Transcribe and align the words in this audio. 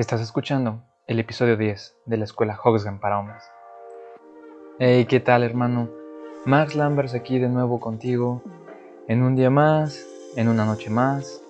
Estás 0.00 0.22
escuchando 0.22 0.82
el 1.06 1.18
episodio 1.18 1.58
10 1.58 1.94
de 2.06 2.16
la 2.16 2.24
escuela 2.24 2.58
Hogsgen 2.64 3.00
para 3.00 3.18
hombres. 3.18 3.42
Hey, 4.78 5.04
¿qué 5.04 5.20
tal 5.20 5.42
hermano? 5.42 5.90
Max 6.46 6.74
Lambers 6.74 7.12
aquí 7.12 7.38
de 7.38 7.50
nuevo 7.50 7.80
contigo 7.80 8.42
en 9.08 9.22
un 9.22 9.36
día 9.36 9.50
más, 9.50 10.02
en 10.36 10.48
una 10.48 10.64
noche 10.64 10.88
más, 10.88 11.42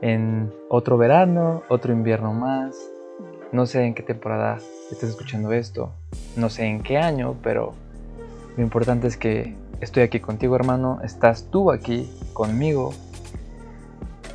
en 0.00 0.50
otro 0.70 0.96
verano, 0.96 1.62
otro 1.68 1.92
invierno 1.92 2.32
más. 2.32 2.74
No 3.52 3.66
sé 3.66 3.84
en 3.84 3.92
qué 3.92 4.02
temporada 4.02 4.56
estás 4.90 5.10
escuchando 5.10 5.52
esto, 5.52 5.92
no 6.36 6.48
sé 6.48 6.64
en 6.64 6.82
qué 6.82 6.96
año, 6.96 7.36
pero 7.42 7.74
lo 8.56 8.62
importante 8.62 9.08
es 9.08 9.18
que 9.18 9.54
estoy 9.82 10.04
aquí 10.04 10.20
contigo 10.20 10.56
hermano, 10.56 11.00
estás 11.04 11.50
tú 11.50 11.70
aquí 11.70 12.10
conmigo 12.32 12.94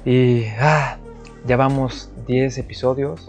y 0.06 0.46
ah, 0.60 1.00
ya 1.46 1.58
vamos 1.58 2.10
10 2.28 2.58
episodios. 2.58 3.28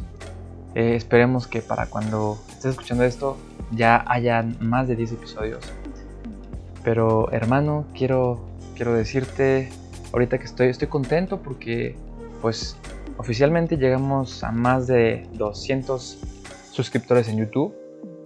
Eh, 0.74 0.94
esperemos 0.94 1.46
que 1.46 1.60
para 1.60 1.86
cuando 1.86 2.38
estés 2.48 2.72
escuchando 2.72 3.04
esto 3.04 3.36
ya 3.72 4.04
hayan 4.06 4.56
más 4.60 4.88
de 4.88 4.96
10 4.96 5.12
episodios. 5.12 5.64
Pero 6.84 7.30
hermano, 7.32 7.84
quiero, 7.94 8.40
quiero 8.76 8.94
decirte 8.94 9.68
ahorita 10.12 10.38
que 10.38 10.44
estoy, 10.44 10.68
estoy 10.68 10.88
contento 10.88 11.38
porque 11.38 11.96
pues 12.40 12.76
oficialmente 13.18 13.76
llegamos 13.76 14.42
a 14.44 14.52
más 14.52 14.86
de 14.86 15.26
200 15.34 16.18
suscriptores 16.70 17.28
en 17.28 17.38
YouTube. 17.38 17.74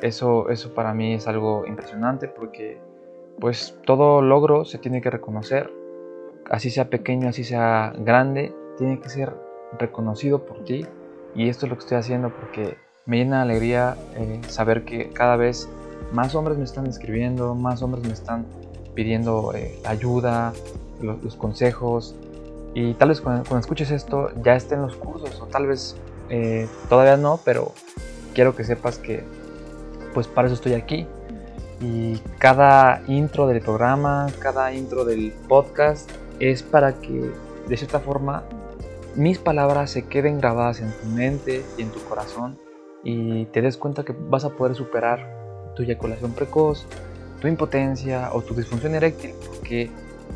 Eso, 0.00 0.48
eso 0.50 0.74
para 0.74 0.94
mí 0.94 1.14
es 1.14 1.26
algo 1.26 1.64
impresionante 1.66 2.28
porque 2.28 2.78
pues 3.40 3.76
todo 3.84 4.20
logro 4.20 4.64
se 4.64 4.78
tiene 4.78 5.00
que 5.00 5.10
reconocer. 5.10 5.72
Así 6.50 6.70
sea 6.70 6.90
pequeño, 6.90 7.28
así 7.28 7.44
sea 7.44 7.92
grande, 7.98 8.54
tiene 8.78 9.00
que 9.00 9.08
ser 9.08 9.32
reconocido 9.78 10.44
por 10.44 10.64
ti. 10.64 10.86
Y 11.34 11.48
esto 11.48 11.66
es 11.66 11.70
lo 11.70 11.76
que 11.76 11.82
estoy 11.82 11.98
haciendo 11.98 12.30
porque 12.30 12.76
me 13.06 13.18
llena 13.18 13.38
de 13.38 13.42
alegría 13.42 13.96
eh, 14.14 14.40
saber 14.48 14.84
que 14.84 15.10
cada 15.10 15.36
vez 15.36 15.68
más 16.12 16.34
hombres 16.34 16.58
me 16.58 16.64
están 16.64 16.86
escribiendo, 16.86 17.54
más 17.54 17.82
hombres 17.82 18.04
me 18.04 18.12
están 18.12 18.44
pidiendo 18.94 19.52
eh, 19.54 19.78
ayuda, 19.84 20.52
los, 21.00 21.36
consejos. 21.36 22.14
Y 22.74 22.94
tal 22.94 23.08
vez 23.08 23.20
cuando, 23.20 23.58
escuches 23.58 23.90
esto 23.90 24.30
ya 24.42 24.54
estén 24.54 24.82
los 24.82 24.96
cursos 24.96 25.40
o 25.40 25.46
tal 25.46 25.66
vez 25.66 25.96
eh, 26.28 26.68
todavía 26.88 27.16
no, 27.16 27.40
pero 27.44 27.72
quiero 28.34 28.54
que 28.54 28.64
sepas 28.64 28.98
que 28.98 29.24
pues 30.14 30.26
para 30.28 30.46
eso 30.46 30.54
estoy 30.54 30.74
aquí. 30.74 31.06
Y 31.80 32.18
cada 32.38 33.02
intro 33.08 33.48
del 33.48 33.60
programa, 33.60 34.28
cada 34.38 34.72
intro 34.72 35.04
del 35.04 35.32
podcast 35.48 36.08
es 36.38 36.62
para 36.62 36.94
que 36.94 37.32
de 37.68 37.76
cierta 37.76 37.98
forma 37.98 38.44
mis 39.16 39.38
palabras 39.38 39.90
se 39.90 40.06
queden 40.06 40.38
grabadas 40.38 40.80
en 40.80 40.90
tu 40.92 41.06
mente 41.08 41.62
y 41.76 41.82
en 41.82 41.90
tu 41.90 42.00
corazón 42.04 42.58
y 43.04 43.46
te 43.46 43.60
des 43.60 43.76
cuenta 43.76 44.04
que 44.04 44.14
vas 44.28 44.44
a 44.44 44.50
poder 44.50 44.74
superar 44.74 45.72
tu 45.74 45.82
eyaculación 45.82 46.32
precoz, 46.32 46.86
tu 47.40 47.48
impotencia 47.48 48.30
o 48.32 48.42
tu 48.42 48.54
disfunción 48.54 48.94
eréctil, 48.94 49.32
porque 49.46 49.90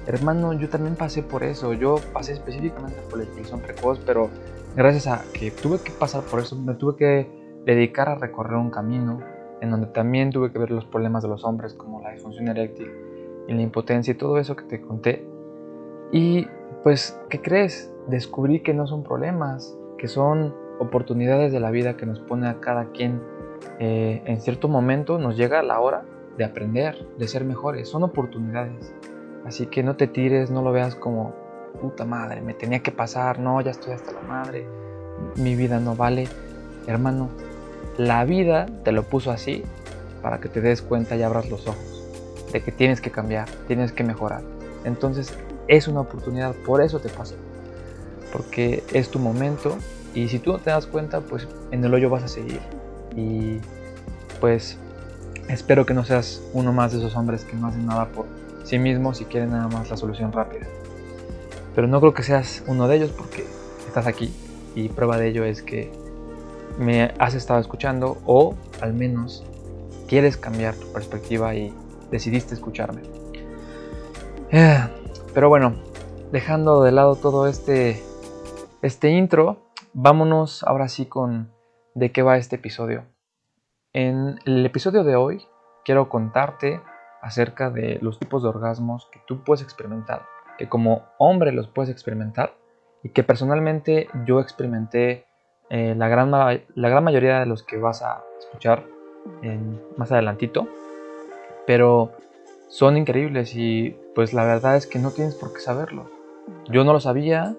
hermano, 0.07 0.53
yo 0.53 0.69
también 0.69 0.97
pasé 0.97 1.23
por 1.23 1.43
eso, 1.43 1.73
yo 1.73 1.97
pasé 2.13 2.33
específicamente 2.33 2.99
por 3.09 3.19
la 3.19 3.25
eyaculación 3.25 3.61
precoz, 3.61 4.01
pero 4.05 4.31
gracias 4.77 5.07
a 5.07 5.25
que 5.33 5.51
tuve 5.51 5.79
que 5.81 5.93
pasar 5.93 6.23
por 6.25 6.41
eso, 6.41 6.57
me 6.57 6.75
tuve 6.75 6.97
que 6.97 7.63
dedicar 7.65 8.09
a 8.09 8.17
recorrer 8.17 8.57
un 8.57 8.71
camino 8.71 9.21
en 9.61 9.71
donde 9.71 9.87
también 9.89 10.31
tuve 10.31 10.53
que 10.53 10.59
ver 10.59 10.71
los 10.71 10.85
problemas 10.85 11.23
de 11.23 11.29
los 11.29 11.45
hombres 11.45 11.75
como 11.75 12.03
la 12.03 12.13
disfunción 12.13 12.49
eréctil 12.49 12.91
y 13.49 13.55
la 13.55 13.63
impotencia 13.63 14.13
y 14.13 14.17
todo 14.17 14.39
eso 14.39 14.55
que 14.55 14.65
te 14.65 14.81
conté. 14.81 15.27
Y 16.13 16.47
pues, 16.83 17.19
¿qué 17.31 17.41
crees? 17.41 17.93
Descubrí 18.09 18.61
que 18.61 18.75
no 18.75 18.87
son 18.87 19.03
problemas, 19.03 19.77
que 19.99 20.09
son 20.09 20.55
oportunidades 20.79 21.53
de 21.53 21.61
la 21.61 21.71
vida 21.71 21.97
que 21.97 22.07
nos 22.07 22.21
pone 22.21 22.49
a 22.49 22.61
cada 22.61 22.87
quien. 22.93 23.23
Eh, 23.79 24.23
en 24.27 24.41
cierto 24.41 24.69
momento 24.69 25.19
nos 25.19 25.37
llega 25.37 25.63
la 25.63 25.81
hora 25.81 26.05
de 26.37 26.45
aprender, 26.45 27.07
de 27.19 27.29
ser 27.29 27.45
mejores, 27.45 27.89
son 27.89 28.03
oportunidades. 28.03 28.95
Así 29.45 29.67
que 29.67 29.83
no 29.83 29.97
te 29.97 30.07
tires, 30.07 30.51
no 30.51 30.63
lo 30.63 30.73
veas 30.73 30.95
como, 30.95 31.35
puta 31.81 32.05
madre, 32.05 32.41
me 32.41 32.55
tenía 32.55 32.81
que 32.81 32.91
pasar, 32.91 33.39
no, 33.39 33.61
ya 33.61 33.71
estoy 33.71 33.95
hasta 33.95 34.13
la 34.13 34.23
madre, 34.23 34.67
mi 35.37 35.55
vida 35.55 35.81
no 35.81 35.95
vale. 35.95 36.29
Hermano, 36.87 37.29
la 37.97 38.25
vida 38.25 38.67
te 38.85 38.93
lo 38.93 39.03
puso 39.05 39.31
así 39.31 39.63
para 40.23 40.41
que 40.41 40.49
te 40.49 40.61
des 40.61 40.83
cuenta 40.83 41.17
y 41.17 41.23
abras 41.23 41.51
los 41.51 41.67
ojos 41.67 42.05
de 42.53 42.61
que 42.61 42.73
tienes 42.73 43.01
que 43.01 43.11
cambiar, 43.11 43.49
tienes 43.67 43.93
que 43.93 44.05
mejorar. 44.05 44.43
Entonces 44.85 45.37
es 45.69 45.89
una 45.89 46.01
oportunidad, 46.01 46.55
por 46.65 46.81
eso 46.81 47.01
te 47.01 47.09
pasó 47.09 47.35
porque 48.37 48.85
es 48.93 49.09
tu 49.09 49.19
momento 49.19 49.79
y 50.15 50.29
si 50.29 50.39
tú 50.39 50.53
no 50.53 50.59
te 50.59 50.69
das 50.69 50.87
cuenta, 50.87 51.23
pues 51.23 51.49
en 51.71 51.83
el 51.83 51.95
hoyo 51.95 52.11
vas 52.11 52.23
a 52.23 52.29
seguir. 52.29 52.61
Y 53.17 53.61
pues 54.41 54.77
espero 55.49 55.87
que 55.87 55.95
no 55.95 56.05
seas 56.05 56.43
uno 56.53 56.71
más 56.73 56.93
de 56.93 56.99
esos 56.99 57.17
hombres 57.17 57.45
que 57.45 57.57
no 57.57 57.69
hacen 57.69 57.87
nada 57.87 58.09
por 58.09 58.27
sí 58.63 58.79
mismos 58.79 59.23
y 59.23 59.25
quieren 59.25 59.53
nada 59.53 59.69
más 59.69 59.89
la 59.89 59.97
solución 59.97 60.33
rápida. 60.33 60.67
Pero 61.75 61.89
no 61.89 61.99
creo 62.01 62.13
que 62.13 62.23
seas 62.23 62.63
uno 62.67 62.89
de 62.89 62.97
ellos 62.97 63.11
porque 63.17 63.47
estás 63.87 64.07
aquí 64.07 64.31
y 64.75 64.91
prueba 64.91 65.17
de 65.17 65.29
ello 65.29 65.45
es 65.45 65.63
que 65.63 65.91
me 66.79 67.15
has 67.19 67.35
estado 67.35 67.59
escuchando 67.59 68.19
o 68.27 68.55
al 68.83 68.93
menos 68.93 69.45
quieres 70.09 70.37
cambiar 70.37 70.75
tu 70.75 70.93
perspectiva 70.93 71.55
y 71.55 71.73
decidiste 72.11 72.55
escucharme. 72.55 73.01
Eh, 74.51 74.79
pero 75.33 75.49
bueno, 75.49 75.75
dejando 76.33 76.83
de 76.83 76.93
lado 76.93 77.17
todo 77.17 77.47
este 77.47 78.03
este 78.87 79.11
intro, 79.11 79.59
vámonos 79.95 80.63
ahora 80.63 80.89
sí 80.89 81.07
con 81.07 81.51
de 81.95 82.13
qué 82.13 82.23
va 82.23 82.37
este 82.37 82.55
episodio. 82.55 83.05
En 83.93 84.39
el 84.45 84.65
episodio 84.65 85.03
de 85.03 85.17
hoy 85.17 85.45
quiero 85.85 86.09
contarte 86.09 86.81
acerca 87.21 87.71
de 87.71 87.99
los 88.01 88.21
tipos 88.21 88.45
de 88.45 88.49
orgasmos 88.49 89.09
que 89.11 89.21
tú 89.27 89.43
puedes 89.43 89.63
experimentar, 89.63 90.23
que 90.57 90.69
como 90.69 91.03
hombre 91.19 91.51
los 91.51 91.67
puedes 91.67 91.91
experimentar 91.91 92.55
y 93.03 93.09
que 93.09 93.25
personalmente 93.25 94.09
yo 94.25 94.39
experimenté 94.39 95.27
eh, 95.69 95.97
la, 95.97 96.07
gran, 96.07 96.31
la 96.31 96.89
gran 96.89 97.03
mayoría 97.03 97.41
de 97.41 97.47
los 97.47 97.65
que 97.65 97.79
vas 97.79 98.03
a 98.03 98.23
escuchar 98.39 98.85
más 99.97 100.13
adelantito, 100.13 100.69
pero 101.67 102.13
son 102.69 102.97
increíbles 102.97 103.57
y 103.57 103.97
pues 104.15 104.33
la 104.33 104.45
verdad 104.45 104.77
es 104.77 104.87
que 104.87 105.01
no 105.01 105.11
tienes 105.11 105.35
por 105.35 105.53
qué 105.53 105.59
saberlo. 105.59 106.09
Yo 106.69 106.85
no 106.85 106.93
lo 106.93 107.01
sabía, 107.01 107.57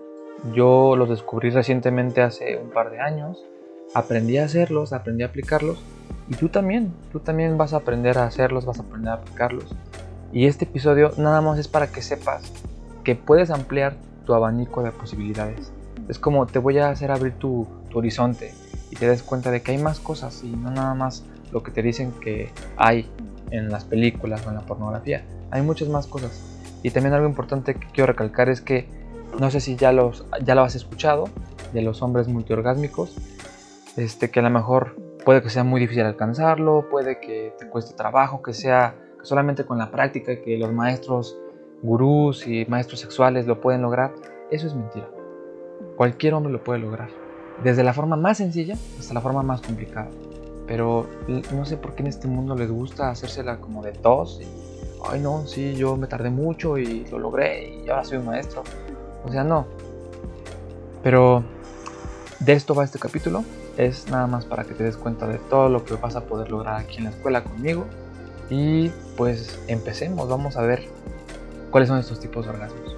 yo 0.54 0.96
los 0.96 1.10
descubrí 1.10 1.50
recientemente 1.50 2.22
hace 2.22 2.58
un 2.58 2.70
par 2.70 2.92
de 2.92 3.00
años, 3.00 3.46
aprendí 3.94 4.38
a 4.38 4.46
hacerlos, 4.46 4.94
aprendí 4.94 5.24
a 5.24 5.28
aplicarlos 5.28 5.84
y 6.30 6.36
tú 6.36 6.50
también, 6.50 6.94
tú 7.12 7.20
también 7.20 7.58
vas 7.58 7.74
a 7.74 7.78
aprender 7.78 8.18
a 8.18 8.26
hacerlos, 8.26 8.66
vas 8.66 8.80
a 8.80 8.84
aprender 8.84 9.12
a 9.12 9.16
aplicarlos. 9.16 9.76
Y 10.34 10.46
este 10.46 10.66
episodio 10.66 11.12
nada 11.18 11.42
más 11.42 11.58
es 11.58 11.68
para 11.68 11.88
que 11.88 12.02
sepas 12.02 12.52
que 13.04 13.16
puedes 13.16 13.50
ampliar 13.50 13.96
tu 14.26 14.34
abanico 14.34 14.84
de 14.84 14.92
posibilidades. 14.92 15.72
Es 16.10 16.20
como 16.20 16.46
te 16.46 16.60
voy 16.60 16.78
a 16.78 16.90
hacer 16.90 17.12
abrir 17.12 17.34
tu, 17.34 17.68
horizonte 17.94 18.54
y 18.92 18.96
te 18.96 19.08
des 19.08 19.24
cuenta 19.24 19.50
de 19.50 19.64
que 19.64 19.72
hay 19.72 19.80
más 19.80 20.00
cosas 20.00 20.44
y 20.44 20.50
no 20.50 20.70
nada 20.70 20.94
más 20.94 21.24
lo 21.52 21.64
que 21.64 21.72
te 21.72 21.82
dicen 21.82 22.12
que 22.22 22.52
hay 22.76 23.10
en 23.50 23.70
las 23.70 23.86
películas 23.86 24.46
o 24.46 24.50
en 24.50 24.56
la 24.56 24.62
pornografía. 24.62 25.24
Hay 25.50 25.64
muchas 25.64 25.88
más 25.88 26.06
cosas. 26.06 26.44
Y 26.84 26.92
también 26.92 27.16
algo 27.16 27.28
importante 27.28 27.74
que 27.74 27.88
quiero 27.88 28.06
recalcar 28.06 28.50
es 28.50 28.62
que 28.62 28.88
no 29.40 29.52
sé 29.52 29.60
si 29.60 29.76
ya, 29.76 29.92
los, 29.92 30.26
ya 30.44 30.56
lo 30.56 30.62
has 30.62 30.76
escuchado, 30.76 31.26
de 31.74 31.82
los 31.82 32.02
hombres 32.02 32.28
multiorgásmicos, 32.28 33.16
este, 33.96 34.30
que 34.30 34.40
a 34.40 34.44
lo 34.44 34.50
mejor 34.50 34.96
puede 35.26 35.42
que 35.42 35.50
sea 35.50 35.64
muy 35.64 35.82
difícil 35.82 36.04
alcanzarlo, 36.04 36.88
puede 36.90 37.20
que 37.20 37.54
te 37.58 37.68
cueste 37.68 37.96
trabajo, 37.96 38.42
que 38.42 38.54
sea 38.54 38.96
solamente 39.24 39.66
con 39.66 39.78
la 39.78 39.92
práctica 39.92 40.42
que 40.42 40.58
los 40.58 40.72
maestros 40.72 41.38
gurús 41.82 42.48
y 42.48 42.66
maestros 42.66 43.00
sexuales 43.00 43.46
lo 43.46 43.60
pueden 43.62 43.82
lograr. 43.82 44.14
Eso 44.52 44.68
es 44.68 44.74
mentira. 44.74 45.10
Cualquier 45.96 46.34
hombre 46.34 46.52
lo 46.52 46.64
puede 46.64 46.80
lograr. 46.80 47.10
Desde 47.64 47.84
la 47.84 47.94
forma 47.94 48.16
más 48.16 48.38
sencilla 48.38 48.76
hasta 48.98 49.14
la 49.14 49.22
forma 49.22 49.44
más 49.44 49.62
complicada. 49.62 50.10
Pero 50.66 51.08
no 51.54 51.66
sé 51.66 51.78
por 51.78 51.94
qué 51.94 52.04
en 52.04 52.08
este 52.08 52.28
mundo 52.28 52.56
les 52.56 52.70
gusta 52.72 53.10
hacérsela 53.10 53.60
como 53.60 53.84
de 53.84 53.92
tos. 53.94 54.42
Ay 55.10 55.20
no, 55.20 55.46
sí, 55.46 55.76
yo 55.76 55.96
me 55.96 56.08
tardé 56.08 56.30
mucho 56.30 56.78
y 56.78 57.06
lo 57.06 57.20
logré 57.20 57.84
y 57.84 57.90
ahora 57.90 58.04
soy 58.04 58.18
un 58.18 58.26
maestro. 58.26 58.64
O 59.28 59.32
sea, 59.32 59.44
no. 59.44 59.68
Pero 61.04 61.44
de 62.40 62.54
esto 62.54 62.74
va 62.74 62.86
este 62.86 62.98
capítulo. 62.98 63.44
Es 63.76 64.10
nada 64.10 64.26
más 64.26 64.46
para 64.46 64.64
que 64.64 64.74
te 64.74 64.86
des 64.86 64.96
cuenta 64.96 65.28
de 65.28 65.38
todo 65.38 65.68
lo 65.68 65.84
que 65.84 65.96
vas 65.96 66.16
a 66.16 66.22
poder 66.22 66.50
lograr 66.50 66.78
aquí 66.78 67.00
en 67.00 67.04
la 67.04 67.10
escuela 67.10 67.44
conmigo. 67.44 67.86
Y 68.50 68.90
pues 69.18 69.60
empecemos, 69.68 70.30
vamos 70.30 70.56
a 70.56 70.62
ver 70.62 70.88
cuáles 71.72 71.90
son 71.90 72.00
estos 72.00 72.22
tipos 72.22 72.46
de 72.46 72.52
orgasmos. 72.52 72.96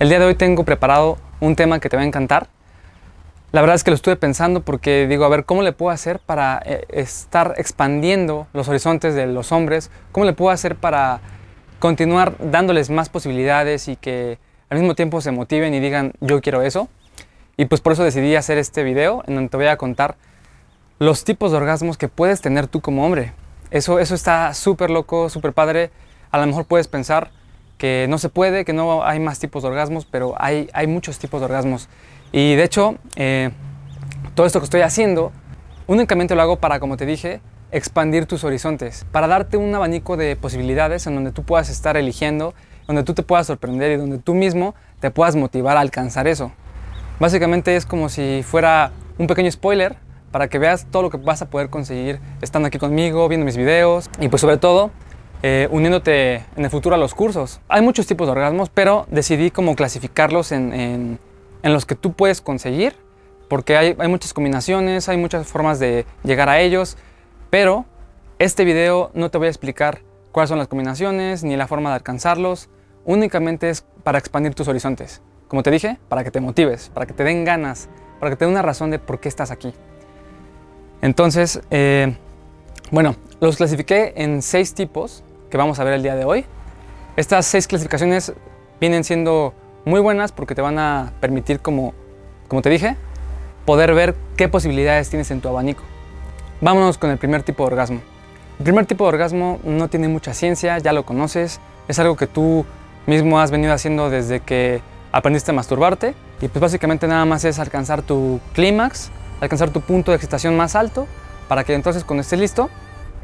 El 0.00 0.08
día 0.08 0.18
de 0.18 0.26
hoy 0.26 0.34
tengo 0.34 0.64
preparado 0.64 1.18
un 1.40 1.54
tema 1.54 1.78
que 1.78 1.88
te 1.88 1.96
va 1.96 2.02
a 2.02 2.06
encantar. 2.06 2.48
La 3.54 3.60
verdad 3.60 3.76
es 3.76 3.84
que 3.84 3.92
lo 3.92 3.94
estuve 3.94 4.16
pensando 4.16 4.62
porque 4.62 5.06
digo, 5.06 5.24
a 5.24 5.28
ver, 5.28 5.44
¿cómo 5.44 5.62
le 5.62 5.70
puedo 5.70 5.92
hacer 5.92 6.18
para 6.18 6.60
eh, 6.66 6.86
estar 6.88 7.54
expandiendo 7.56 8.48
los 8.52 8.66
horizontes 8.66 9.14
de 9.14 9.28
los 9.28 9.52
hombres? 9.52 9.92
¿Cómo 10.10 10.26
le 10.26 10.32
puedo 10.32 10.50
hacer 10.50 10.74
para 10.74 11.20
continuar 11.78 12.34
dándoles 12.40 12.90
más 12.90 13.08
posibilidades 13.08 13.86
y 13.86 13.94
que 13.94 14.40
al 14.70 14.78
mismo 14.80 14.96
tiempo 14.96 15.20
se 15.20 15.30
motiven 15.30 15.72
y 15.72 15.78
digan 15.78 16.14
yo 16.20 16.40
quiero 16.40 16.62
eso. 16.62 16.88
Y 17.56 17.66
pues 17.66 17.80
por 17.80 17.92
eso 17.92 18.02
decidí 18.02 18.34
hacer 18.34 18.58
este 18.58 18.82
video 18.82 19.22
en 19.28 19.36
donde 19.36 19.50
te 19.50 19.56
voy 19.56 19.66
a 19.66 19.76
contar 19.76 20.16
los 20.98 21.22
tipos 21.22 21.52
de 21.52 21.58
orgasmos 21.58 21.96
que 21.96 22.08
puedes 22.08 22.40
tener 22.40 22.66
tú 22.66 22.80
como 22.80 23.06
hombre. 23.06 23.34
Eso, 23.70 24.00
eso 24.00 24.16
está 24.16 24.52
súper 24.52 24.90
loco, 24.90 25.28
súper 25.28 25.52
padre. 25.52 25.92
A 26.32 26.40
lo 26.40 26.46
mejor 26.48 26.64
puedes 26.64 26.88
pensar 26.88 27.30
que 27.78 28.06
no 28.08 28.18
se 28.18 28.30
puede, 28.30 28.64
que 28.64 28.72
no 28.72 29.04
hay 29.04 29.20
más 29.20 29.38
tipos 29.38 29.62
de 29.62 29.68
orgasmos, 29.68 30.06
pero 30.06 30.34
hay, 30.38 30.68
hay 30.72 30.88
muchos 30.88 31.20
tipos 31.20 31.40
de 31.40 31.44
orgasmos. 31.44 31.88
Y 32.36 32.56
de 32.56 32.64
hecho, 32.64 32.96
eh, 33.14 33.50
todo 34.34 34.44
esto 34.44 34.58
que 34.58 34.64
estoy 34.64 34.80
haciendo, 34.80 35.30
únicamente 35.86 36.34
lo 36.34 36.42
hago 36.42 36.56
para, 36.56 36.80
como 36.80 36.96
te 36.96 37.06
dije, 37.06 37.40
expandir 37.70 38.26
tus 38.26 38.42
horizontes, 38.42 39.06
para 39.12 39.28
darte 39.28 39.56
un 39.56 39.72
abanico 39.72 40.16
de 40.16 40.34
posibilidades 40.34 41.06
en 41.06 41.14
donde 41.14 41.30
tú 41.30 41.44
puedas 41.44 41.70
estar 41.70 41.96
eligiendo, 41.96 42.52
donde 42.88 43.04
tú 43.04 43.14
te 43.14 43.22
puedas 43.22 43.46
sorprender 43.46 43.92
y 43.92 43.96
donde 43.98 44.18
tú 44.18 44.34
mismo 44.34 44.74
te 44.98 45.12
puedas 45.12 45.36
motivar 45.36 45.76
a 45.76 45.80
alcanzar 45.80 46.26
eso. 46.26 46.50
Básicamente 47.20 47.76
es 47.76 47.86
como 47.86 48.08
si 48.08 48.42
fuera 48.42 48.90
un 49.16 49.28
pequeño 49.28 49.52
spoiler 49.52 49.94
para 50.32 50.48
que 50.48 50.58
veas 50.58 50.86
todo 50.90 51.02
lo 51.02 51.10
que 51.10 51.18
vas 51.18 51.40
a 51.40 51.50
poder 51.50 51.70
conseguir 51.70 52.18
estando 52.42 52.66
aquí 52.66 52.78
conmigo, 52.78 53.28
viendo 53.28 53.46
mis 53.46 53.56
videos 53.56 54.10
y 54.18 54.26
pues 54.26 54.40
sobre 54.40 54.56
todo 54.56 54.90
eh, 55.44 55.68
uniéndote 55.70 56.42
en 56.56 56.64
el 56.64 56.70
futuro 56.70 56.96
a 56.96 56.98
los 56.98 57.14
cursos. 57.14 57.60
Hay 57.68 57.80
muchos 57.80 58.08
tipos 58.08 58.26
de 58.26 58.32
orgasmos, 58.32 58.70
pero 58.70 59.06
decidí 59.08 59.52
como 59.52 59.76
clasificarlos 59.76 60.50
en, 61.64 61.72
los 61.72 61.86
que 61.86 61.94
tú 61.94 62.12
puedes 62.12 62.40
conseguir, 62.40 62.94
porque 63.48 63.76
hay, 63.76 63.96
muchas 64.08 64.32
combinaciones, 64.32 65.08
hay 65.08 65.16
muchas 65.16 65.46
formas 65.46 65.78
de 65.78 66.06
llegar 66.22 66.48
a 66.48 66.60
ellos, 66.60 66.96
pero 67.50 67.84
este 68.38 68.64
video 68.64 69.10
no 69.14 69.30
te 69.30 69.38
voy 69.38 69.48
a 69.48 69.50
explicar 69.50 70.02
cuáles 70.32 70.48
son 70.48 70.58
las 70.58 70.68
combinaciones 70.68 71.42
ni 71.42 71.56
la 71.56 71.66
forma 71.66 71.90
de 71.90 71.96
alcanzarlos, 71.96 72.68
únicamente 73.04 73.70
es 73.70 73.84
para 74.02 74.18
expandir 74.18 74.54
tus 74.54 74.68
horizontes. 74.68 75.22
Como 75.48 75.62
te 75.62 75.70
dije, 75.70 75.98
para 76.08 76.24
que 76.24 76.30
te 76.30 76.40
motives, 76.40 76.90
para 76.92 77.06
que 77.06 77.12
te 77.12 77.24
den 77.24 77.44
ganas, 77.44 77.88
para 78.20 78.30
que 78.30 78.36
te 78.36 78.44
den 78.44 78.52
una 78.52 78.62
razón 78.62 78.90
de 78.90 78.98
por 78.98 79.20
qué 79.20 79.28
estás 79.28 79.50
aquí. 79.50 79.72
Entonces, 81.02 81.60
eh, 81.70 82.16
bueno, 82.90 83.16
los 83.40 83.56
clasifiqué 83.56 84.14
en 84.16 84.42
seis 84.42 84.74
tipos 84.74 85.22
que 85.50 85.56
vamos 85.56 85.78
a 85.78 85.84
ver 85.84 85.94
el 85.94 86.02
día 86.02 86.16
de 86.16 86.24
hoy. 86.24 86.44
Estas 87.16 87.46
seis 87.46 87.66
clasificaciones 87.66 88.32
vienen 88.80 89.04
siendo 89.04 89.54
muy 89.84 90.00
buenas 90.00 90.32
porque 90.32 90.54
te 90.54 90.62
van 90.62 90.78
a 90.78 91.12
permitir, 91.20 91.60
como, 91.60 91.94
como 92.48 92.62
te 92.62 92.70
dije, 92.70 92.96
poder 93.64 93.94
ver 93.94 94.14
qué 94.36 94.48
posibilidades 94.48 95.10
tienes 95.10 95.30
en 95.30 95.40
tu 95.40 95.48
abanico. 95.48 95.82
Vámonos 96.60 96.98
con 96.98 97.10
el 97.10 97.18
primer 97.18 97.42
tipo 97.42 97.64
de 97.64 97.66
orgasmo. 97.68 98.00
El 98.58 98.64
primer 98.64 98.86
tipo 98.86 99.04
de 99.04 99.08
orgasmo 99.08 99.58
no 99.64 99.88
tiene 99.88 100.08
mucha 100.08 100.32
ciencia, 100.32 100.78
ya 100.78 100.92
lo 100.92 101.04
conoces, 101.04 101.60
es 101.88 101.98
algo 101.98 102.16
que 102.16 102.26
tú 102.26 102.64
mismo 103.06 103.40
has 103.40 103.50
venido 103.50 103.72
haciendo 103.72 104.10
desde 104.10 104.40
que 104.40 104.80
aprendiste 105.12 105.50
a 105.50 105.54
masturbarte 105.54 106.14
y 106.40 106.48
pues 106.48 106.60
básicamente 106.60 107.06
nada 107.06 107.24
más 107.24 107.44
es 107.44 107.58
alcanzar 107.58 108.02
tu 108.02 108.40
clímax, 108.54 109.10
alcanzar 109.40 109.70
tu 109.70 109.80
punto 109.80 110.10
de 110.12 110.16
excitación 110.16 110.56
más 110.56 110.74
alto 110.74 111.06
para 111.48 111.64
que 111.64 111.74
entonces 111.74 112.04
cuando 112.04 112.22
estés 112.22 112.38
listo 112.38 112.70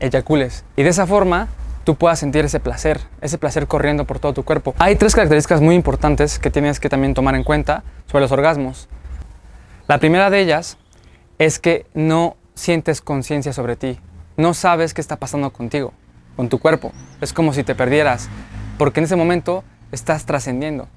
eyacules. 0.00 0.64
Y 0.76 0.82
de 0.82 0.90
esa 0.90 1.06
forma 1.06 1.48
tú 1.84 1.96
puedas 1.96 2.18
sentir 2.18 2.44
ese 2.44 2.60
placer, 2.60 3.00
ese 3.20 3.38
placer 3.38 3.66
corriendo 3.66 4.04
por 4.04 4.18
todo 4.18 4.32
tu 4.34 4.44
cuerpo. 4.44 4.74
Hay 4.78 4.96
tres 4.96 5.14
características 5.14 5.60
muy 5.60 5.74
importantes 5.74 6.38
que 6.38 6.50
tienes 6.50 6.80
que 6.80 6.88
también 6.88 7.14
tomar 7.14 7.34
en 7.34 7.44
cuenta 7.44 7.84
sobre 8.06 8.22
los 8.22 8.32
orgasmos. 8.32 8.88
La 9.88 9.98
primera 9.98 10.30
de 10.30 10.40
ellas 10.40 10.78
es 11.38 11.58
que 11.58 11.86
no 11.94 12.36
sientes 12.54 13.00
conciencia 13.00 13.52
sobre 13.52 13.76
ti, 13.76 13.98
no 14.36 14.54
sabes 14.54 14.94
qué 14.94 15.00
está 15.00 15.16
pasando 15.16 15.52
contigo, 15.52 15.92
con 16.36 16.48
tu 16.48 16.58
cuerpo. 16.58 16.92
Es 17.20 17.32
como 17.32 17.52
si 17.52 17.64
te 17.64 17.74
perdieras, 17.74 18.28
porque 18.78 19.00
en 19.00 19.04
ese 19.04 19.16
momento 19.16 19.64
estás 19.92 20.26
trascendiendo. 20.26 20.88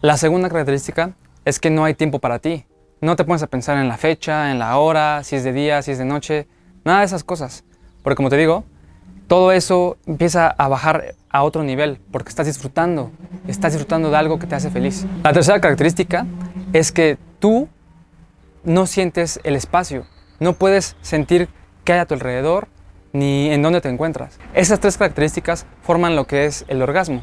La 0.00 0.16
segunda 0.16 0.48
característica 0.48 1.12
es 1.44 1.58
que 1.58 1.70
no 1.70 1.84
hay 1.84 1.94
tiempo 1.94 2.18
para 2.18 2.38
ti. 2.38 2.66
No 3.00 3.16
te 3.16 3.24
pones 3.24 3.42
a 3.42 3.46
pensar 3.46 3.76
en 3.78 3.88
la 3.88 3.96
fecha, 3.96 4.50
en 4.50 4.58
la 4.58 4.76
hora, 4.78 5.22
si 5.24 5.36
es 5.36 5.44
de 5.44 5.52
día, 5.52 5.82
si 5.82 5.90
es 5.90 5.98
de 5.98 6.04
noche, 6.04 6.46
nada 6.84 7.00
de 7.00 7.06
esas 7.06 7.24
cosas. 7.24 7.64
Porque 8.02 8.16
como 8.16 8.30
te 8.30 8.36
digo, 8.36 8.64
todo 9.26 9.52
eso 9.52 9.96
empieza 10.06 10.48
a 10.48 10.68
bajar 10.68 11.14
a 11.30 11.42
otro 11.42 11.62
nivel 11.64 11.98
porque 12.10 12.28
estás 12.28 12.46
disfrutando, 12.46 13.10
estás 13.48 13.72
disfrutando 13.72 14.10
de 14.10 14.16
algo 14.16 14.38
que 14.38 14.46
te 14.46 14.54
hace 14.54 14.70
feliz. 14.70 15.06
La 15.22 15.32
tercera 15.32 15.60
característica 15.60 16.26
es 16.72 16.92
que 16.92 17.18
tú 17.38 17.68
no 18.64 18.86
sientes 18.86 19.40
el 19.44 19.56
espacio, 19.56 20.06
no 20.40 20.54
puedes 20.54 20.96
sentir 21.02 21.48
qué 21.84 21.94
hay 21.94 21.98
a 22.00 22.06
tu 22.06 22.14
alrededor 22.14 22.68
ni 23.12 23.50
en 23.50 23.62
dónde 23.62 23.80
te 23.80 23.88
encuentras. 23.88 24.38
Esas 24.54 24.80
tres 24.80 24.98
características 24.98 25.66
forman 25.82 26.16
lo 26.16 26.26
que 26.26 26.46
es 26.46 26.64
el 26.68 26.82
orgasmo. 26.82 27.22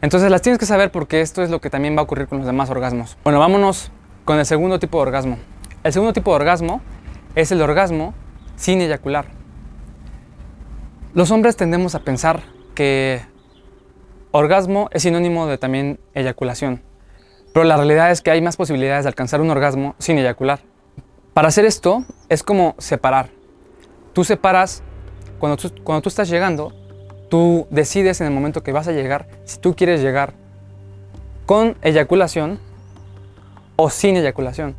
Entonces 0.00 0.30
las 0.30 0.42
tienes 0.42 0.58
que 0.58 0.66
saber 0.66 0.92
porque 0.92 1.20
esto 1.20 1.42
es 1.42 1.50
lo 1.50 1.60
que 1.60 1.70
también 1.70 1.96
va 1.96 2.00
a 2.00 2.04
ocurrir 2.04 2.28
con 2.28 2.38
los 2.38 2.46
demás 2.46 2.70
orgasmos. 2.70 3.16
Bueno, 3.24 3.40
vámonos 3.40 3.90
con 4.24 4.38
el 4.38 4.46
segundo 4.46 4.78
tipo 4.78 4.98
de 4.98 5.02
orgasmo. 5.02 5.38
El 5.82 5.92
segundo 5.92 6.12
tipo 6.12 6.30
de 6.30 6.36
orgasmo 6.36 6.82
es 7.34 7.50
el 7.50 7.62
orgasmo 7.62 8.14
sin 8.56 8.80
eyacular. 8.80 9.37
Los 11.18 11.32
hombres 11.32 11.56
tendemos 11.56 11.96
a 11.96 12.04
pensar 12.04 12.42
que 12.76 13.22
orgasmo 14.30 14.88
es 14.92 15.02
sinónimo 15.02 15.48
de 15.48 15.58
también 15.58 15.98
eyaculación, 16.14 16.80
pero 17.52 17.64
la 17.64 17.76
realidad 17.76 18.12
es 18.12 18.20
que 18.20 18.30
hay 18.30 18.40
más 18.40 18.56
posibilidades 18.56 19.02
de 19.02 19.08
alcanzar 19.08 19.40
un 19.40 19.50
orgasmo 19.50 19.96
sin 19.98 20.16
eyacular. 20.18 20.60
Para 21.34 21.48
hacer 21.48 21.64
esto 21.64 22.04
es 22.28 22.44
como 22.44 22.76
separar. 22.78 23.30
Tú 24.12 24.22
separas, 24.22 24.84
cuando 25.40 25.56
tú, 25.56 25.72
cuando 25.82 26.02
tú 26.02 26.08
estás 26.08 26.28
llegando, 26.28 26.72
Tú 27.28 27.66
decides 27.68 28.20
en 28.20 28.28
el 28.28 28.32
momento 28.32 28.62
que 28.62 28.70
vas 28.70 28.86
a 28.86 28.92
llegar 28.92 29.26
si 29.44 29.58
tú 29.58 29.74
quieres 29.74 30.00
llegar 30.00 30.34
con 31.46 31.76
eyaculación 31.82 32.60
o 33.74 33.90
sin 33.90 34.16
eyaculación. 34.16 34.76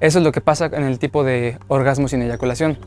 Eso 0.00 0.18
es 0.18 0.24
lo 0.24 0.32
que 0.32 0.42
pasa 0.42 0.66
en 0.66 0.84
el 0.84 0.98
tipo 0.98 1.24
de 1.24 1.58
orgasmo 1.68 2.08
sin 2.08 2.20
eyaculación. 2.20 2.78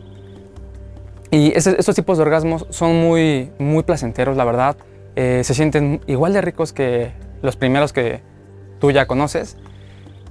Y 1.32 1.52
estos 1.56 1.96
tipos 1.96 2.18
de 2.18 2.24
orgasmos 2.24 2.66
son 2.70 3.00
muy, 3.00 3.52
muy 3.60 3.84
placenteros, 3.84 4.36
la 4.36 4.46
verdad. 4.46 4.78
Eh, 5.16 5.42
se 5.44 5.54
sienten 5.54 6.02
igual 6.08 6.34
de 6.34 6.42
ricos 6.42 6.74
que 6.74 7.12
los 7.42 7.56
primeros 7.56 7.94
que 7.94 8.22
tú 8.80 8.92
ya 8.92 9.06
conoces. 9.06 9.58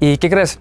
¿Y 0.00 0.18
qué 0.18 0.28
crees? 0.28 0.60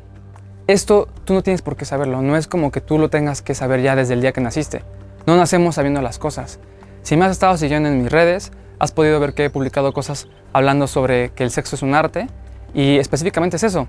Esto 0.68 1.08
tú 1.26 1.34
no 1.34 1.44
tienes 1.44 1.62
por 1.62 1.76
qué 1.76 1.86
saberlo. 1.86 2.22
No 2.22 2.38
es 2.38 2.48
como 2.48 2.72
que 2.72 2.82
tú 2.82 3.00
lo 3.00 3.10
tengas 3.10 3.42
que 3.42 3.56
saber 3.56 3.82
ya 3.82 3.96
desde 3.96 4.14
el 4.14 4.22
día 4.22 4.32
que 4.32 4.42
naciste. 4.42 4.84
No 5.26 5.38
nacemos 5.38 5.76
sabiendo 5.76 6.02
las 6.02 6.20
cosas. 6.20 6.60
Si 7.02 7.18
me 7.18 7.26
has 7.26 7.32
estado 7.32 7.58
siguiendo 7.58 7.90
en 7.90 8.02
mis 8.04 8.12
redes, 8.12 8.52
has 8.80 8.92
podido 8.92 9.20
ver 9.20 9.34
que 9.34 9.46
he 9.46 9.50
publicado 9.50 9.94
cosas 9.94 10.28
hablando 10.54 10.88
sobre 10.88 11.30
que 11.30 11.44
el 11.44 11.52
sexo 11.52 11.76
es 11.76 11.82
un 11.82 11.96
arte 11.96 12.28
y 12.74 12.98
específicamente 12.98 13.56
es 13.56 13.64
eso. 13.64 13.88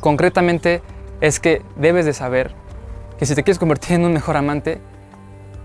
Concretamente 0.00 0.82
es 1.20 1.40
que 1.40 1.62
debes 1.76 2.04
de 2.04 2.12
saber 2.12 2.54
que 3.18 3.26
si 3.26 3.34
te 3.34 3.42
quieres 3.42 3.58
convertir 3.58 3.96
en 3.96 4.04
un 4.04 4.12
mejor 4.12 4.36
amante, 4.36 4.80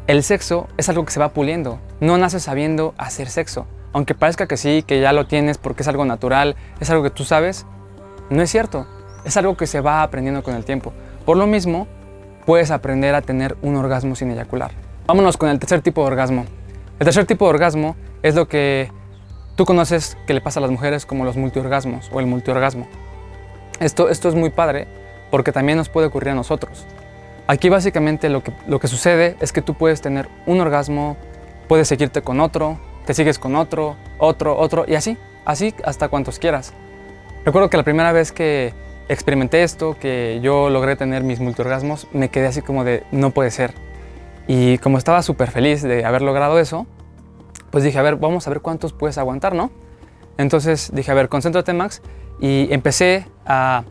el 0.09 0.23
sexo 0.23 0.67
es 0.77 0.89
algo 0.89 1.05
que 1.05 1.11
se 1.11 1.19
va 1.19 1.33
puliendo. 1.33 1.77
No 1.99 2.17
naces 2.17 2.41
sabiendo 2.41 2.95
hacer 2.97 3.29
sexo. 3.29 3.67
Aunque 3.93 4.15
parezca 4.15 4.47
que 4.47 4.57
sí, 4.57 4.83
que 4.85 4.99
ya 5.01 5.13
lo 5.13 5.27
tienes 5.27 5.59
porque 5.59 5.83
es 5.83 5.87
algo 5.87 6.03
natural, 6.03 6.55
es 6.79 6.89
algo 6.89 7.03
que 7.03 7.11
tú 7.11 7.25
sabes, 7.25 7.67
no 8.31 8.41
es 8.41 8.49
cierto. 8.49 8.87
Es 9.23 9.37
algo 9.37 9.55
que 9.55 9.67
se 9.67 9.81
va 9.81 10.01
aprendiendo 10.01 10.41
con 10.41 10.55
el 10.55 10.65
tiempo. 10.65 10.93
Por 11.25 11.37
lo 11.37 11.45
mismo, 11.45 11.85
puedes 12.47 12.71
aprender 12.71 13.13
a 13.13 13.21
tener 13.21 13.55
un 13.61 13.75
orgasmo 13.75 14.15
sin 14.15 14.31
eyacular. 14.31 14.71
Vámonos 15.05 15.37
con 15.37 15.47
el 15.47 15.59
tercer 15.59 15.81
tipo 15.81 16.01
de 16.01 16.07
orgasmo, 16.07 16.45
el 16.97 17.05
tercer 17.05 17.27
tipo 17.27 17.45
de 17.45 17.51
orgasmo 17.51 17.95
es 18.23 18.33
lo 18.33 18.47
que 18.47 18.91
tú 19.55 19.65
conoces 19.65 20.17
que 20.25 20.33
le 20.33 20.41
pasa 20.41 20.59
a 20.59 20.61
las 20.61 20.71
mujeres 20.71 21.05
como 21.05 21.23
los 21.23 21.37
multiorgasmos 21.37 22.09
o 22.11 22.19
el 22.19 22.25
multiorgasmo. 22.25 22.87
Esto, 23.79 24.09
esto 24.09 24.27
es 24.27 24.33
muy 24.33 24.49
padre 24.49 24.87
porque 25.29 25.51
también 25.51 25.77
nos 25.77 25.87
puede 25.87 26.07
ocurrir 26.07 26.31
a 26.31 26.35
nosotros. 26.35 26.87
Aquí 27.49 27.67
básicamente 27.67 28.29
lo 28.29 28.43
que, 28.43 28.53
lo 28.67 28.79
que 28.79 28.87
sucede 28.87 29.35
es 29.41 29.51
que 29.51 29.63
tú 29.63 29.73
puedes 29.73 30.01
tener 30.01 30.29
un 30.45 30.61
orgasmo, 30.61 31.17
puedes 31.67 31.87
seguirte 31.87 32.21
con 32.21 32.41
otro, 32.41 32.77
te 33.07 33.15
sigues 33.15 33.39
con 33.39 33.55
otro, 33.55 33.95
otro, 34.19 34.55
otro 34.55 34.85
y 34.87 34.93
así, 34.93 35.17
así 35.45 35.73
hasta 35.83 36.09
cuantos 36.09 36.37
quieras. 36.37 36.73
Recuerdo 37.43 37.71
que 37.71 37.77
la 37.77 37.81
primera 37.81 38.11
vez 38.11 38.31
que 38.31 38.75
experimenté 39.07 39.63
esto, 39.63 39.97
que 39.99 40.39
yo 40.43 40.69
logré 40.69 40.95
tener 40.95 41.23
mis 41.23 41.39
multiorgasmos, 41.39 42.05
me 42.13 42.29
quedé 42.29 42.45
así 42.45 42.61
como 42.61 42.83
de 42.83 43.03
no 43.11 43.31
puede 43.31 43.49
ser. 43.49 43.73
Y 44.45 44.77
como 44.77 44.99
estaba 44.99 45.23
súper 45.23 45.49
feliz 45.49 45.81
de 45.81 46.05
haber 46.05 46.21
logrado 46.21 46.59
eso, 46.59 46.85
pues 47.71 47.83
dije, 47.83 47.97
a 47.97 48.03
ver, 48.03 48.17
vamos 48.17 48.45
a 48.45 48.51
ver 48.51 48.61
cuántos 48.61 48.93
puedes 48.93 49.17
aguantar, 49.17 49.55
¿no? 49.55 49.71
Entonces 50.37 50.91
dije, 50.93 51.09
a 51.09 51.15
ver, 51.15 51.29
concéntrate, 51.29 51.73
Max. 51.73 52.03
Y 52.39 52.71
empecé 52.71 53.25
a, 53.43 53.85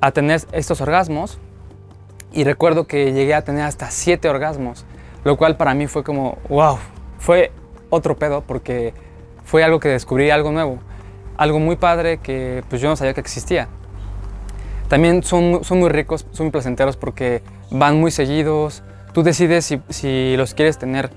a 0.00 0.12
tener 0.12 0.42
estos 0.52 0.80
orgasmos. 0.80 1.40
Y 2.32 2.44
recuerdo 2.44 2.86
que 2.86 3.12
llegué 3.12 3.34
a 3.34 3.42
tener 3.42 3.64
hasta 3.64 3.90
siete 3.90 4.28
orgasmos, 4.28 4.84
lo 5.24 5.36
cual 5.36 5.56
para 5.56 5.74
mí 5.74 5.86
fue 5.86 6.04
como, 6.04 6.38
wow, 6.48 6.78
fue 7.18 7.52
otro 7.90 8.16
pedo 8.16 8.42
porque 8.42 8.94
fue 9.44 9.64
algo 9.64 9.80
que 9.80 9.88
descubrí, 9.88 10.30
algo 10.30 10.52
nuevo, 10.52 10.78
algo 11.36 11.58
muy 11.58 11.76
padre 11.76 12.18
que 12.18 12.62
pues 12.68 12.80
yo 12.80 12.88
no 12.88 12.96
sabía 12.96 13.14
que 13.14 13.20
existía. 13.20 13.68
También 14.88 15.22
son, 15.22 15.62
son 15.64 15.78
muy 15.78 15.88
ricos, 15.88 16.26
son 16.30 16.46
muy 16.46 16.50
placenteros 16.52 16.96
porque 16.96 17.42
van 17.70 17.98
muy 17.98 18.10
seguidos, 18.10 18.82
Tú 19.12 19.24
decides 19.24 19.76
si, 19.88 20.36
los 20.36 20.54
quieres 20.54 20.78
tener 20.78 21.10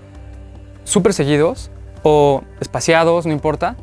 súper 0.84 1.14
seguidos 1.14 1.70
o 2.02 2.42
espaciados, 2.60 3.26
no 3.26 3.32
importa. 3.32 3.76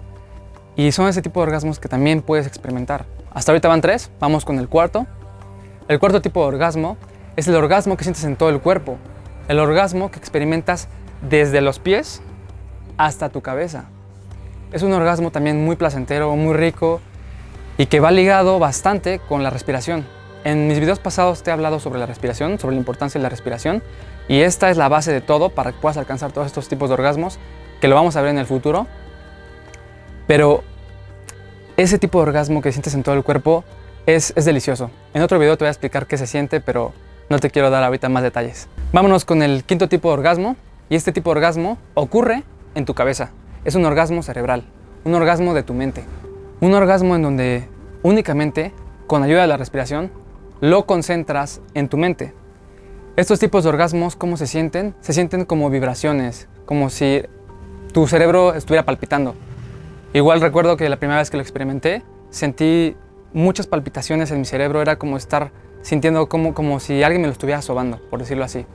Y 0.77 0.93
son 0.93 1.09
ese 1.09 1.23
tipo 1.23 1.41
de 1.41 1.45
orgasmos 1.45 1.79
que 1.79 1.89
también 1.89 2.23
puedes 2.23 2.47
experimentar. 2.47 3.07
Hasta 3.33 3.53
ahorita 3.53 3.69
van 3.69 3.81
tres, 3.81 4.11
vamos 4.19 4.45
con 4.45 4.59
el 4.59 4.69
cuarto. 4.69 5.07
El 5.89 5.99
cuarto 5.99 6.21
tipo 6.21 6.41
de 6.41 6.49
orgasmo 6.49 6.97
es 7.41 7.49
el 7.49 7.57
orgasmo 7.57 7.97
que 7.97 8.05
sientes 8.05 8.25
en 8.25 8.37
todo 8.37 8.51
el 8.51 8.61
cuerpo. 8.61 8.99
El 9.49 9.59
orgasmo 9.59 10.11
que 10.11 10.19
experimentas 10.19 10.89
desde 11.29 11.61
los 11.61 11.79
pies 11.79 12.23
hasta 12.97 13.31
tu 13.31 13.41
cabeza. 13.41 13.87
Es 14.73 14.83
un 14.83 14.93
orgasmo 14.93 15.31
también 15.31 15.65
muy 15.65 15.77
placentero, 15.77 16.35
muy 16.37 16.55
rico 16.55 17.01
y 17.79 17.87
que 17.87 17.99
va 17.99 18.11
ligado 18.11 18.59
bastante 18.59 19.21
con 19.21 19.43
la 19.43 19.51
respiración. 19.51 20.07
En 20.45 20.69
mis 20.69 20.81
videos 20.81 20.99
pasados 20.99 21.43
te 21.43 21.51
he 21.51 21.53
hablado 21.53 21.81
sobre 21.81 21.99
la 21.99 22.07
respiración, 22.07 22.59
sobre 22.59 22.75
la 22.77 22.81
importancia 22.81 23.19
de 23.19 23.23
la 23.23 23.29
respiración 23.31 23.83
y 24.29 24.41
esta 24.41 24.71
es 24.71 24.77
la 24.77 24.89
base 24.89 25.13
de 25.13 25.21
todo 25.21 25.49
para 25.49 25.73
que 25.73 25.79
puedas 25.79 25.97
alcanzar 25.97 26.33
todos 26.33 26.47
estos 26.47 26.69
tipos 26.69 26.89
de 26.89 26.95
orgasmos 26.95 27.39
que 27.81 27.89
lo 27.89 27.95
vamos 27.95 28.17
a 28.17 28.21
ver 28.21 28.31
en 28.31 28.39
el 28.39 28.47
futuro. 28.47 28.87
Pero 30.27 30.63
ese 31.79 31.99
tipo 31.99 32.19
de 32.19 32.29
orgasmo 32.29 32.61
que 32.61 32.71
sientes 32.71 32.95
en 32.95 33.03
todo 33.03 33.15
el 33.15 33.25
cuerpo 33.25 33.65
es, 34.07 34.35
delicioso. 34.35 34.91
En 35.15 35.23
otro 35.23 35.39
video 35.39 35.57
te 35.57 35.65
voy 35.65 35.69
a 35.69 35.73
explicar 35.73 36.07
qué 36.07 36.19
se 36.19 36.27
siente, 36.27 36.61
pero 36.61 36.93
no 37.31 37.39
te 37.39 37.51
quiero 37.51 37.71
dar 37.71 37.85
ahorita 37.85 38.09
más 38.09 38.25
detalles. 38.25 38.69
Vámonos 38.93 39.25
con 39.25 39.43
el 39.43 39.63
quinto 39.65 39.89
tipo 39.89 40.09
de 40.09 40.15
orgasmo 40.15 40.57
y 40.89 40.97
este 40.97 41.13
tipo 41.13 41.31
de 41.31 41.39
orgasmo 41.39 41.79
ocurre 41.95 42.43
en 42.75 42.85
tu 42.85 42.93
cabeza. 42.93 43.31
Es 43.65 43.77
un 43.77 43.85
orgasmo 43.85 44.23
cerebral, 44.25 44.65
un 45.05 45.15
orgasmo 45.15 45.55
de 45.55 45.63
tu 45.63 45.73
mente. 45.73 46.05
Un 46.61 46.75
orgasmo 46.75 47.15
en 47.15 47.23
donde 47.23 47.69
únicamente 48.03 48.73
con 49.07 49.23
ayuda 49.23 49.43
de 49.43 49.47
la 49.47 49.57
respiración 49.57 50.11
lo 50.61 50.87
concentras 50.87 51.61
en 51.75 51.89
tu 51.89 51.97
mente. 51.97 52.35
Estos 53.17 53.39
tipos 53.39 53.63
de 53.63 53.71
orgasmos, 53.71 54.17
¿cómo 54.17 54.37
se 54.37 54.49
sienten? 54.49 54.95
Se 55.01 55.13
sienten 55.13 55.45
como 55.45 55.71
vibraciones, 55.71 56.49
como 56.67 56.91
si 56.91 57.23
tu 57.93 58.09
cerebro 58.09 58.55
estuviera 58.55 58.85
palpitando. 58.85 59.37
Igual 60.13 60.41
recuerdo 60.41 60.77
que 60.77 60.89
la 60.89 60.97
primera 60.97 61.21
vez 61.21 61.31
que 61.31 61.37
lo 61.37 61.43
experimenté, 61.43 62.03
sentí 62.31 62.97
muchas 63.33 63.69
palpitaciones 63.69 64.33
en 64.33 64.39
mi 64.41 64.45
cerebro, 64.45 64.83
era 64.83 64.97
como 64.97 65.17
estar 65.17 65.53
sintiendo 65.83 66.29
como, 66.29 66.55
como 66.55 66.81
si 66.81 67.03
alguien 67.03 67.23
me 67.23 67.29
lo 67.29 67.33
estuviera 67.33 67.63
sobando, 67.63 68.01
por 68.11 68.21
decirlo 68.21 68.45
así. 68.45 68.67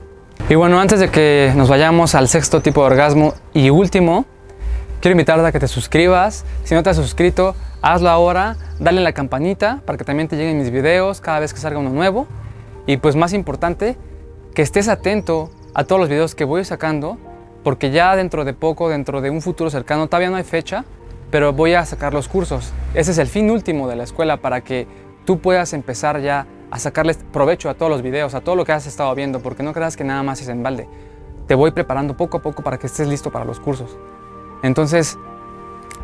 Y 0.48 0.54
bueno, 0.54 0.80
antes 0.80 1.00
de 1.00 1.08
que 1.10 1.52
nos 1.56 1.68
vayamos 1.68 2.14
al 2.14 2.28
sexto 2.28 2.60
tipo 2.60 2.80
de 2.82 2.86
orgasmo 2.86 3.34
y 3.52 3.70
último, 3.70 4.26
quiero 5.00 5.12
invitarte 5.12 5.46
a 5.46 5.52
que 5.52 5.58
te 5.58 5.68
suscribas. 5.68 6.44
Si 6.64 6.74
no 6.74 6.82
te 6.82 6.90
has 6.90 6.96
suscrito, 6.96 7.56
hazlo 7.82 8.10
ahora, 8.10 8.56
dale 8.78 9.00
la 9.00 9.12
campanita 9.12 9.82
para 9.84 9.98
que 9.98 10.04
también 10.04 10.28
te 10.28 10.36
lleguen 10.36 10.58
mis 10.58 10.70
videos 10.70 11.20
cada 11.20 11.40
vez 11.40 11.52
que 11.52 11.60
salga 11.60 11.78
uno 11.78 11.90
nuevo. 11.90 12.26
Y 12.86 12.98
pues 12.98 13.16
más 13.16 13.32
importante, 13.32 13.96
que 14.54 14.62
estés 14.62 14.88
atento 14.88 15.50
a 15.74 15.84
todos 15.84 16.00
los 16.00 16.08
videos 16.08 16.34
que 16.34 16.44
voy 16.44 16.64
sacando, 16.64 17.18
porque 17.64 17.90
ya 17.90 18.14
dentro 18.14 18.44
de 18.44 18.54
poco, 18.54 18.88
dentro 18.88 19.20
de 19.20 19.30
un 19.30 19.42
futuro 19.42 19.70
cercano, 19.70 20.06
todavía 20.06 20.30
no 20.30 20.36
hay 20.36 20.44
fecha, 20.44 20.84
pero 21.30 21.52
voy 21.52 21.74
a 21.74 21.84
sacar 21.84 22.14
los 22.14 22.28
cursos. 22.28 22.72
Ese 22.94 23.10
es 23.10 23.18
el 23.18 23.26
fin 23.26 23.50
último 23.50 23.88
de 23.88 23.96
la 23.96 24.04
escuela 24.04 24.36
para 24.36 24.60
que 24.60 24.86
tú 25.24 25.40
puedas 25.40 25.72
empezar 25.72 26.20
ya 26.20 26.46
a 26.70 26.78
sacarles 26.78 27.18
provecho 27.32 27.70
a 27.70 27.74
todos 27.74 27.90
los 27.90 28.02
videos, 28.02 28.34
a 28.34 28.40
todo 28.40 28.56
lo 28.56 28.64
que 28.64 28.72
has 28.72 28.86
estado 28.86 29.14
viendo, 29.14 29.40
porque 29.40 29.62
no 29.62 29.72
creas 29.72 29.96
que 29.96 30.04
nada 30.04 30.22
más 30.22 30.40
es 30.40 30.48
en 30.48 30.62
balde. 30.62 30.88
Te 31.46 31.54
voy 31.54 31.70
preparando 31.70 32.16
poco 32.16 32.38
a 32.38 32.42
poco 32.42 32.62
para 32.62 32.78
que 32.78 32.86
estés 32.86 33.08
listo 33.08 33.30
para 33.30 33.44
los 33.44 33.60
cursos. 33.60 33.96
Entonces, 34.62 35.18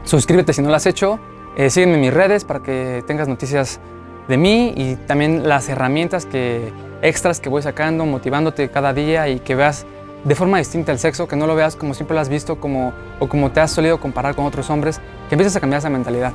suscríbete 0.04 0.52
si 0.52 0.62
no 0.62 0.68
lo 0.68 0.76
has 0.76 0.86
hecho, 0.86 1.18
eh, 1.56 1.68
sígueme 1.70 1.94
en 1.94 2.00
mis 2.00 2.14
redes 2.14 2.44
para 2.44 2.60
que 2.60 3.02
tengas 3.06 3.28
noticias 3.28 3.80
de 4.28 4.36
mí 4.36 4.72
y 4.76 4.96
también 4.96 5.48
las 5.48 5.68
herramientas 5.68 6.26
que, 6.26 6.72
extras 7.02 7.40
que 7.40 7.48
voy 7.48 7.62
sacando, 7.62 8.06
motivándote 8.06 8.70
cada 8.70 8.92
día 8.92 9.28
y 9.28 9.40
que 9.40 9.54
veas 9.54 9.84
de 10.24 10.34
forma 10.36 10.58
distinta 10.58 10.92
el 10.92 10.98
sexo, 10.98 11.26
que 11.26 11.34
no 11.34 11.48
lo 11.48 11.56
veas 11.56 11.74
como 11.74 11.94
siempre 11.94 12.14
lo 12.14 12.20
has 12.20 12.28
visto 12.28 12.60
como, 12.60 12.92
o 13.18 13.28
como 13.28 13.50
te 13.50 13.60
has 13.60 13.72
solido 13.72 13.98
comparar 13.98 14.36
con 14.36 14.46
otros 14.46 14.70
hombres, 14.70 15.00
que 15.28 15.34
empieces 15.34 15.56
a 15.56 15.60
cambiar 15.60 15.80
esa 15.80 15.90
mentalidad. 15.90 16.32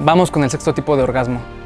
Vamos 0.00 0.30
con 0.30 0.42
el 0.42 0.50
sexto 0.50 0.72
tipo 0.72 0.96
de 0.96 1.02
orgasmo. 1.02 1.57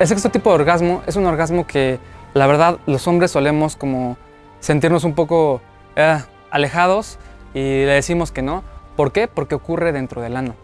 El 0.00 0.08
sexto 0.08 0.30
tipo 0.30 0.48
de 0.48 0.54
orgasmo 0.54 1.02
es 1.06 1.16
un 1.16 1.26
orgasmo 1.26 1.66
que 1.66 1.98
la 2.32 2.46
verdad 2.46 2.78
los 2.86 3.06
hombres 3.06 3.32
solemos 3.32 3.76
como 3.76 4.16
sentirnos 4.58 5.04
un 5.04 5.14
poco 5.14 5.60
eh, 5.94 6.18
alejados 6.50 7.18
y 7.52 7.60
le 7.60 7.92
decimos 7.92 8.32
que 8.32 8.40
no. 8.40 8.64
¿Por 8.96 9.12
qué? 9.12 9.28
Porque 9.28 9.54
ocurre 9.54 9.92
dentro 9.92 10.22
del 10.22 10.38
ano. 10.38 10.54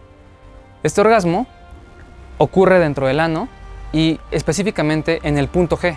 Este 0.81 1.01
orgasmo 1.01 1.45
ocurre 2.39 2.79
dentro 2.79 3.05
del 3.05 3.19
ano 3.19 3.47
y 3.93 4.19
específicamente 4.31 5.19
en 5.21 5.37
el 5.37 5.49
punto 5.49 5.77
G, 5.77 5.95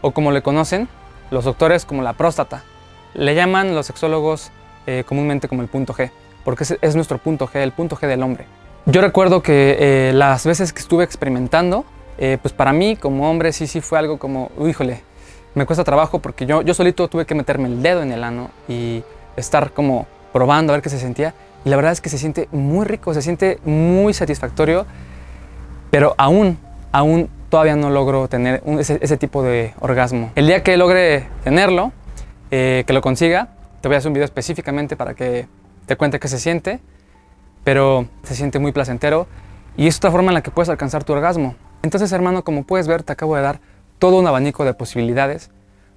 o 0.00 0.12
como 0.12 0.32
le 0.32 0.40
conocen 0.40 0.88
los 1.30 1.44
doctores 1.44 1.84
como 1.84 2.00
la 2.00 2.14
próstata. 2.14 2.64
Le 3.12 3.34
llaman 3.34 3.74
los 3.74 3.84
sexólogos 3.84 4.52
eh, 4.86 5.04
comúnmente 5.06 5.48
como 5.48 5.60
el 5.60 5.68
punto 5.68 5.92
G, 5.92 6.12
porque 6.46 6.64
es, 6.80 6.96
nuestro 6.96 7.18
punto 7.18 7.46
G, 7.46 7.56
el 7.56 7.72
punto 7.72 7.96
G 7.96 8.06
del 8.06 8.22
hombre. 8.22 8.46
Yo 8.86 9.02
recuerdo 9.02 9.42
que 9.42 9.76
eh, 9.78 10.12
las 10.14 10.46
veces 10.46 10.72
que 10.72 10.80
estuve 10.80 11.04
experimentando, 11.04 11.84
eh, 12.20 12.38
pues 12.40 12.52
para 12.52 12.72
mí 12.72 12.96
como 12.96 13.30
hombre 13.30 13.52
sí, 13.52 13.66
sí 13.66 13.80
fue 13.80 13.98
algo 13.98 14.18
como, 14.18 14.50
híjole, 14.66 15.02
me 15.54 15.66
cuesta 15.66 15.82
trabajo 15.84 16.20
porque 16.20 16.46
yo, 16.46 16.62
yo 16.62 16.74
solito 16.74 17.08
tuve 17.08 17.24
que 17.24 17.34
meterme 17.34 17.68
el 17.68 17.82
dedo 17.82 18.02
en 18.02 18.12
el 18.12 18.22
ano 18.22 18.50
y 18.68 19.02
estar 19.36 19.72
como 19.72 20.06
probando 20.32 20.72
a 20.72 20.76
ver 20.76 20.82
qué 20.82 20.90
se 20.90 20.98
sentía. 20.98 21.34
Y 21.64 21.70
la 21.70 21.76
verdad 21.76 21.92
es 21.92 22.00
que 22.00 22.08
se 22.08 22.18
siente 22.18 22.48
muy 22.52 22.84
rico, 22.84 23.12
se 23.14 23.22
siente 23.22 23.58
muy 23.64 24.14
satisfactorio, 24.14 24.86
pero 25.90 26.14
aún, 26.18 26.58
aún 26.92 27.28
todavía 27.48 27.74
no 27.74 27.90
logro 27.90 28.28
tener 28.28 28.62
ese, 28.78 29.16
tipo 29.16 29.42
de 29.42 29.74
orgasmo. 29.80 30.30
El 30.34 30.46
día 30.46 30.62
que 30.62 30.76
logre 30.76 31.26
tenerlo, 31.42 31.92
eh, 32.50 32.84
que 32.86 32.92
lo 32.92 33.00
consiga, 33.00 33.48
te 33.80 33.88
voy 33.88 33.94
a 33.94 33.98
hacer 33.98 34.08
un 34.08 34.14
video 34.14 34.24
específicamente 34.24 34.94
para 34.94 35.14
que 35.14 35.48
te 35.86 35.96
cuente 35.96 36.20
qué 36.20 36.28
se 36.28 36.38
siente, 36.38 36.80
pero 37.64 38.06
se 38.22 38.34
siente 38.34 38.58
muy 38.58 38.72
placentero 38.72 39.26
y 39.76 39.86
es 39.86 39.96
otra 39.96 40.10
forma 40.10 40.30
en 40.30 40.34
la 40.34 40.42
que 40.42 40.50
puedes 40.50 40.68
alcanzar 40.68 41.02
tu 41.02 41.12
orgasmo. 41.12 41.56
Entonces, 41.82 42.12
hermano, 42.12 42.44
como 42.44 42.64
puedes 42.64 42.86
ver, 42.86 43.02
te 43.02 43.12
acabo 43.12 43.36
de 43.36 43.42
dar 43.42 43.60
todo 43.98 44.18
un 44.18 44.26
abanico 44.26 44.64
de 44.64 44.74
posibilidades 44.74 45.50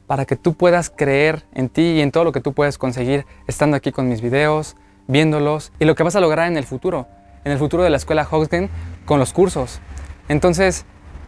para 0.08 0.26
que 0.26 0.36
tú 0.36 0.54
puedas 0.54 0.90
creer 0.90 1.44
en 1.54 1.70
ti 1.70 1.82
y 1.82 2.02
en 2.02 2.12
todo 2.12 2.24
lo 2.24 2.32
que 2.32 2.42
tú 2.42 2.54
puedes 2.54 2.78
conseguir 2.78 3.26
estando 3.48 3.78
aquí 3.78 3.92
con 3.92 4.08
mis 4.08 4.22
videos, 4.22 4.76
viéndolos 5.08 5.72
y 5.80 5.86
lo 5.86 5.96
que 5.96 6.04
vas 6.04 6.16
a 6.16 6.20
lograr 6.20 6.48
en 6.48 6.58
el 6.58 6.66
futuro, 6.66 7.08
en 7.44 7.52
el 7.52 7.58
futuro 7.58 7.84
de 7.84 7.90
la 7.90 7.98
escuela 7.98 8.28
Hoxgen 8.30 8.70
con 9.06 9.20
los 9.20 9.34
cursos. 9.34 9.80
Entonces, 10.30 10.86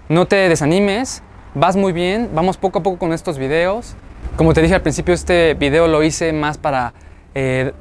no 0.07 0.27
te 0.27 0.35
desanimes, 0.50 1.24
vas 1.53 1.75
muy 1.75 1.93
bien, 1.93 2.29
vamos 2.33 2.57
poco 2.57 2.79
a 2.79 2.83
poco 2.83 2.97
con 2.97 3.13
estos 3.13 3.38
videos. 3.38 3.95
Como 4.35 4.53
te 4.53 4.62
dije 4.62 4.75
al 4.75 4.81
principio, 4.81 5.13
este 5.13 5.53
video 5.53 5.88
lo 5.88 6.03
hice 6.03 6.31
más 6.33 6.57
para 6.57 6.93
eh, 7.33 7.74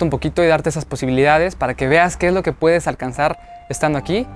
un 0.00 0.10
poquito 0.10 0.42
y 0.42 0.46
darte 0.46 0.68
esas 0.68 0.84
posibilidades 0.84 1.56
para 1.56 1.74
que 1.74 1.88
veas 1.88 2.16
qué 2.16 2.28
es 2.28 2.34
lo 2.34 2.42
que 2.42 2.52
puedes 2.52 2.86
alcanzar 2.86 3.38
estando 3.68 3.98
aquí. 3.98 4.26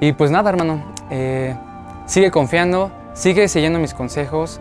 Y 0.00 0.12
pues 0.12 0.30
nada, 0.30 0.50
hermano, 0.50 0.84
eh, 1.10 1.56
sigue 2.06 2.30
confiando, 2.30 2.90
sigue 3.14 3.48
siguiendo 3.48 3.78
mis 3.78 3.94
consejos, 3.94 4.60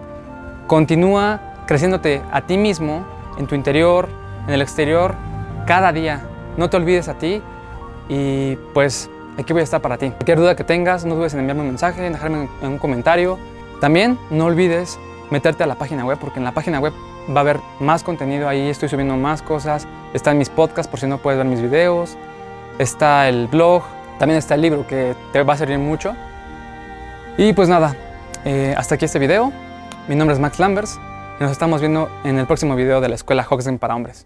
continúa 0.68 1.40
creciéndote 1.66 2.22
a 2.32 2.42
ti 2.42 2.58
mismo, 2.58 3.06
en 3.38 3.48
tu 3.48 3.56
interior, 3.56 4.08
en 4.48 4.54
el 4.54 4.62
exterior, 4.62 5.16
cada 5.66 5.92
día. 5.92 6.22
No 6.58 6.70
te 6.70 6.78
olvides 6.78 7.08
a 7.08 7.16
ti 7.16 7.42
y 8.08 8.56
pues 8.74 9.10
aquí 9.38 9.52
voy 9.54 9.62
a 9.62 9.64
estar 9.64 9.82
para 9.82 9.98
ti. 9.98 10.10
Cualquier 10.12 10.38
duda 10.38 10.56
que 10.56 10.64
tengas, 10.64 11.06
no 11.06 11.16
dudes 11.16 11.34
en 11.34 11.42
enviarme 11.42 11.64
un 11.64 11.70
mensaje, 11.70 12.06
en 12.06 12.14
dejarme 12.14 12.50
en 12.62 12.68
un 12.68 12.78
comentario. 12.78 13.38
También 13.82 14.18
no 14.30 14.46
olvides 14.46 15.00
meterte 15.32 15.64
a 15.64 15.68
la 15.68 15.76
página 15.76 16.06
web 16.06 16.18
porque 16.20 16.40
en 16.40 16.46
la 16.46 16.52
página 16.52 16.80
web 16.80 16.94
va 17.30 17.38
a 17.38 17.42
haber 17.42 17.60
más 17.80 18.04
contenido 18.04 18.48
ahí, 18.48 18.70
estoy 18.70 18.90
subiendo 18.90 19.18
más 19.18 19.42
cosas, 19.42 19.88
están 20.14 20.38
mis 20.38 20.50
podcasts 20.50 20.90
por 20.90 21.00
si 21.00 21.08
no 21.08 21.18
puedes 21.18 21.38
ver 21.38 21.48
mis 21.48 21.62
videos, 21.62 22.18
está 22.78 23.28
el 23.28 23.48
blog, 23.48 23.84
también 24.20 24.38
está 24.38 24.56
el 24.56 24.62
libro 24.62 24.86
que 24.88 25.16
te 25.34 25.44
va 25.44 25.54
a 25.54 25.58
servir 25.58 25.80
mucho. 25.80 26.16
Y 27.38 27.52
pues 27.52 27.68
nada, 27.68 27.96
eh, 28.46 28.74
hasta 28.78 28.96
aquí 28.96 29.06
este 29.06 29.20
video. 29.20 29.52
Mi 30.08 30.16
nombre 30.16 30.34
es 30.34 30.40
Max 30.40 30.58
Lambers 30.58 30.98
y 31.38 31.44
nos 31.44 31.52
estamos 31.52 31.82
viendo 31.82 32.10
en 32.24 32.38
el 32.40 32.48
próximo 32.48 32.78
video 32.78 33.02
de 33.02 33.10
la 33.10 33.16
Escuela 33.16 33.44
Hoxton 33.44 33.78
para 33.78 33.94
Hombres. 33.94 34.26